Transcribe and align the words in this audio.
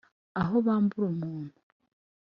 aho 0.41 0.55
bambura 0.65 1.05
umuntu 1.13 1.55